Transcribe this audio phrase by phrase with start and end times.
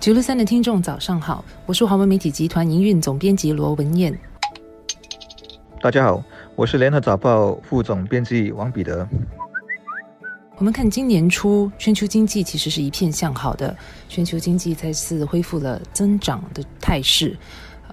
[0.00, 4.16] 九六三的听众早上好，我是华文媒体集团营运总编辑罗文燕。
[5.82, 6.22] 大家好，
[6.54, 9.06] 我是联合早报副总编辑王彼得。
[10.56, 13.76] 我们看今年初全球经济其实是一片向好的，
[14.08, 17.36] 全球经济再次恢复了增长的态势。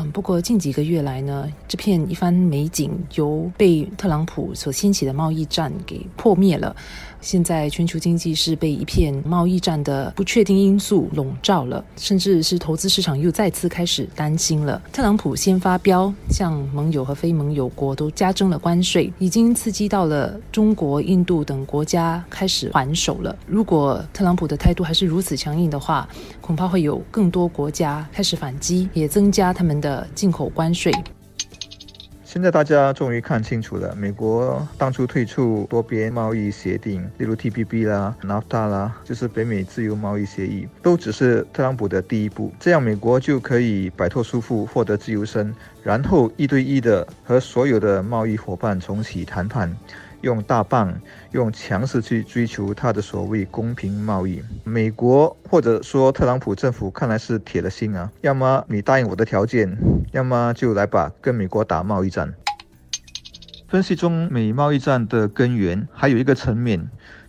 [0.00, 6.74] 嗯，不过近几个月来呢，这片一番美景由被特朗普所掀起的贸易战给破灭了。
[7.20, 14.80] 现在全球经济是被一片贸易战的不确定因素笼罩了，甚至是投资市场又再次开始担心了。
[14.92, 23.36] 特朗普先发飙，向盟友和非盟友国都加征了关税，已经刺激到了中国、印度等国家开始还手了。
[23.48, 26.08] 如果特朗普的态度还是如此强硬的话，
[26.40, 30.92] 恐怕会有更多国家开始反击，也增加他们的的进口关税。
[32.24, 42.52] 现在大家终于看清楚了，美国当初退出多边贸易协定，例如 TPP 啦、NAFTA 啦，就是北美自由贸易协议，都只是特朗普的第一步。
[42.60, 45.54] 这样美国就可以摆脱束缚，获得自由身，
[45.88, 49.74] 然后一对一的和所有的贸易伙伴重启谈判。
[50.20, 50.92] 用大棒，
[51.30, 54.42] 用强势去追求他的所谓公平贸易。
[54.64, 59.74] 美国或者说特朗普政府看来是铁了心啊，要么你答应我的条件，
[60.12, 62.34] 要么就来吧，跟美国打贸易战。
[63.66, 66.86] 分析中美贸易战的根源还有一个层面。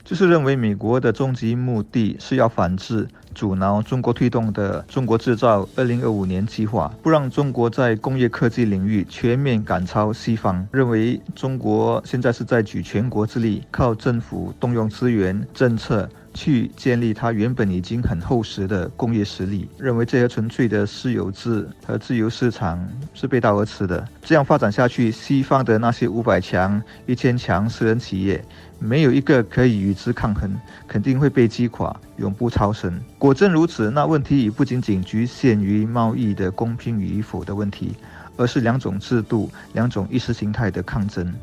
[0.09, 10.67] 就是认为美国的终极目的是要反制、阻挠中国推动的“中国制造”二零二五年计划，不让中国在工业科技领域全面赶超西方。
[10.71, 16.09] 认为中国现在是在举全国之力，靠政府动用资源、政策。
[16.33, 24.07] 去建立它原本已经很厚实的工业实力，认为这些纯粹的私有制和自由市场是背道而驰的。
[24.21, 28.43] 这样发展下去，西方的那些五百强、一千强私人企业，
[28.77, 30.55] 没有一个可以与之抗衡，
[30.87, 32.99] 肯定会被击垮，永不超生。
[33.17, 37.95] 果真如此，那问题已不仅仅局限于贸易的公平与否的问题，
[38.37, 41.33] 而是两种制度、两种意识形态的抗争。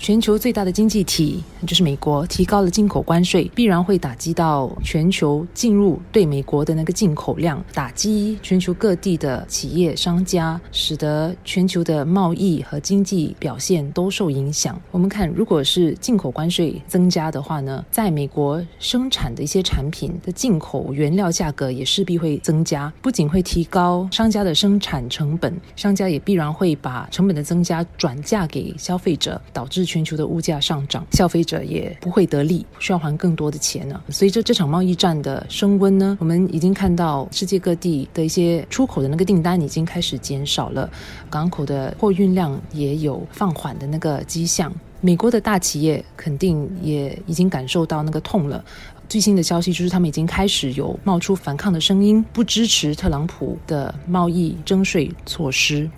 [0.00, 14.80] 全球最大的经济体就是美国，提高了进口关税，必然会打击到全球进入对美国的那个进口量，打击全球各地的企业商家，使得全球的贸易和经济表现都受影响。
[14.90, 29.89] 我们看，如果是进口关税增加的话呢，在美国生产的一些产品的进口原料价格也势必会增加，不仅会提高商家的生产成本，商家也必然会把成本的增加转嫁给消费者，导致。
[29.90, 34.00] 全球的物价上涨，消费者也不会得利，需要还更多的钱呢。
[34.08, 40.88] 随着这场贸易战的升温呢，我们已经看到世界各地的一些出口的那个订单已经开始减少了，
[41.28, 44.72] 港口的货运量也有放缓的那个迹象。
[45.00, 48.64] 美国的大企业肯定也已经感受到那个痛了。
[49.08, 55.90] 最新的消息就是，他们已经开始有冒出反抗的声音，不支持特朗普的贸易征税措施。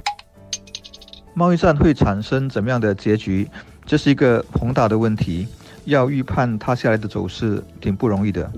[1.35, 3.49] 贸易战会产生怎么样的结局？
[3.85, 5.47] 这是一个宏大的问题，
[5.85, 8.51] 要预判它下来的走势挺不容易的，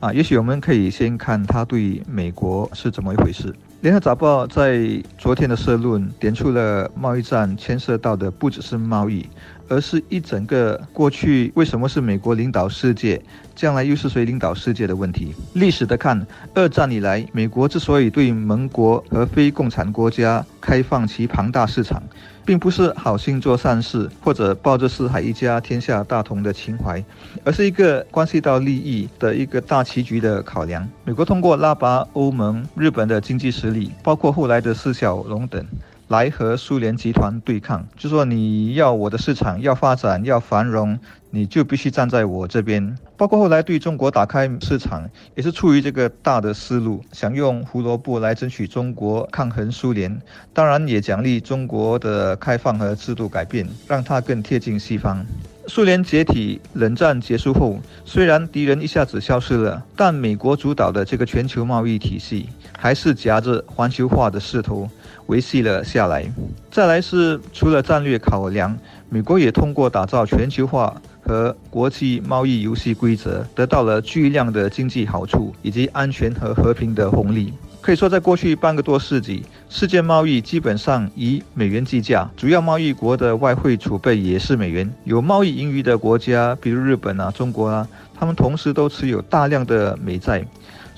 [0.00, 3.54] 啊，也许我们可以先看它对美国是怎么一回事。
[3.80, 9.26] 联合早报在昨天的社论点出了贸易战牵涉到的不只是贸易。
[9.70, 13.22] 而是一整个过去为什么是美国领导世界，
[13.54, 15.32] 将来又是谁领导世界的问题。
[15.52, 16.26] 历史的看，
[16.56, 22.02] 二战以来，美国之所以对盟国和非共产国家开放其庞大市场，
[22.50, 27.00] 并不是好心做善事或者抱着四海一家天下大同的情怀，
[27.44, 30.84] 而是一个关系到利益的一个大棋局的考量。
[31.04, 35.64] 美国通过拉拔欧盟、日本的经济实力，包括后来的四小龙等。
[36.10, 40.98] 来和苏联集团对抗，就说你要我的市场要发展要繁荣，
[41.30, 42.98] 你就必须站在我这边。
[43.16, 50.20] 包括后来对中国打开市场，也是出于这个大的思路，想用胡萝卜来争取中国抗衡苏联，
[50.52, 55.24] 当然也奖励中国的开放和制度改变，让它更贴近西方。
[55.68, 64.90] 苏联解体，冷战结束后，虽然敌人一下子消失了，但美国主导的这个全球贸易体系还是夹着环球化的势头。
[65.30, 66.26] 维系了下来。
[66.72, 68.76] 再来是除了战略考量，
[69.08, 77.54] 美国也通过打造全球化和国际贸易游戏规则，得到了巨量的经济好处以及安全和和平的红利。
[77.80, 84.92] 可以说，在过去半个多世纪，世界贸易基本上以美元计价，主要贸易国的外汇储备也是美元。
[85.04, 90.44] 有贸易盈余的国家，比如日本啊、中国啊，他们同时都持有大量的美债。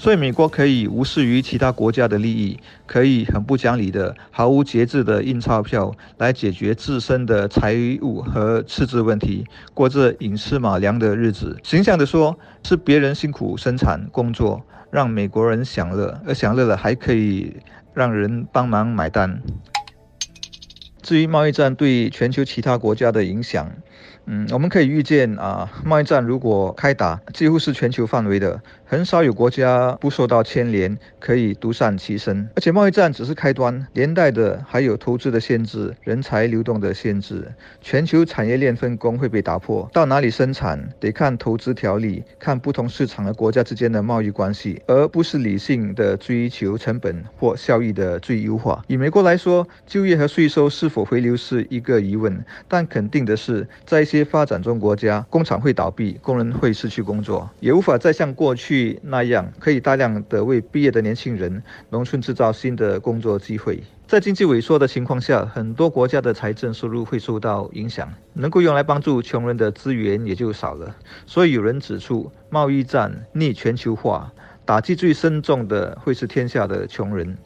[0.02, 2.58] 所以美国可以无视于其他国家的利益，
[2.88, 11.56] 可以很不讲理的、毫无节制的印钞票来解决自身的财务和赤字问题，过着寅吃马粮的日子。
[11.62, 14.60] 形象的说，是别人辛苦生产工作，
[14.90, 17.58] 让美国人享乐，而享乐了还可以
[17.94, 19.40] 让人帮忙买单。
[21.00, 23.70] 至于贸易战对全球其他国家的影响，
[24.26, 32.46] 嗯，我们可以预见啊，贸易战如果开打，几乎是全球范围的，很少有国家不受到牵连，可以独善其身。
[32.54, 37.50] 而且贸易战只是开端，连带的还有投资的限制、人才流动的限制，
[37.80, 39.88] 全球产业链分工会被打破。
[39.94, 48.84] 到哪里生产，得看投资条例，看不同市场和国家之间的贸易关系，而不是理性的追求成本或效益的最优化。
[48.88, 63.82] 以美国来说，就业和税收是否回流是一个疑问，但肯定的是，在一些发展中国家，工厂会倒闭，工人会失去工作，也无法再像过去那样，可以大量的为毕业的年轻人农村制造新的工作机会。
[64.06, 70.94] 在经济萎缩的情况下，很多国家的财政收入会受到影响，能够用来帮助穷人的资源也就少了。
[71.26, 74.30] 所以有人指出，贸易战逆全球化，
[74.66, 77.36] 打击最深重的会是天下的穷人。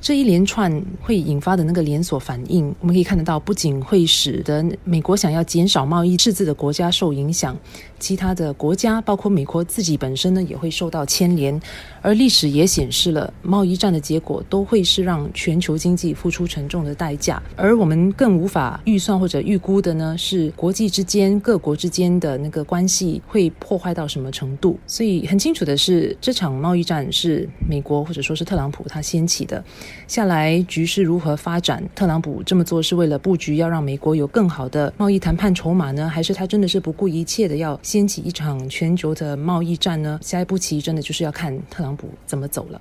[0.00, 7.54] 这一连串会引发的那个连锁反应，我们可以看得到，不仅会使得美国想要减少贸易赤字的国家受影响，
[7.98, 11.60] 其他的国家，包括美国自己本身呢，也会受到牵连。
[12.00, 17.42] 而历史也显示了，贸易战的结果都会是让全球经济付出沉重的代价。
[17.54, 24.78] 而我们更无法预算或者预估的呢，是国际之间、各国之间的那个关系会破坏到什么程度。
[24.86, 29.62] 所以很清楚的是，这场贸易战是美国或者说是特朗普他掀起的。
[30.06, 31.82] 下来局势如何发展？
[31.94, 40.18] 特朗普这么做是为了布局，要让美国有更好的贸易谈判筹码呢，还是他真的是不顾一切的要掀起一场全球的贸易战呢？
[40.22, 42.80] 下一步棋真的就是要看特朗普怎么走了。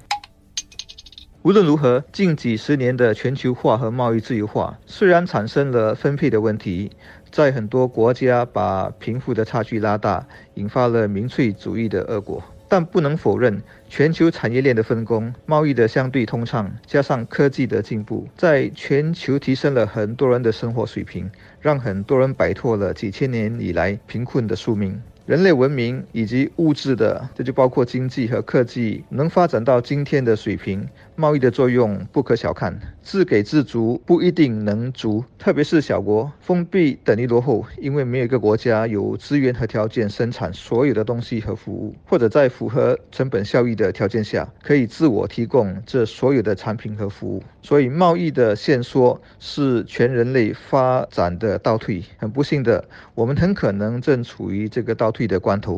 [1.42, 6.92] 无论如何，近几十年的全球化和贸易自由化虽然产生了分配的问题，
[7.32, 12.44] 在很多国家把贫富的差距拉大，引发了民粹主义的恶果。
[12.70, 21.30] 但不能否认，全球产业链的分工、贸易的相对通畅，加上科技的进步，在全球提升了很多人的生活水平，
[21.60, 25.02] 让很多人摆脱了几千年以来贫困的宿命。
[25.26, 30.88] 人类文明以及物质的，这就包括经济和科技，能发展到今天的水平，
[31.20, 32.80] 贸易的作用不可小看。
[33.04, 47.44] 自给自足不一定能足，特别是小国，封闭等于落后，因为没有一个国家有资源和条件生产所有的东西和服务，或者在符合成本效益的条件下，可以自我提供这所有的产品和服务。
[47.62, 52.04] 所以，贸易的限缩是全人类发展的倒退。
[52.18, 52.84] 很不幸的，
[53.16, 55.20] 我们很可能正处于这个倒退。
[55.30, 55.78] 的关头。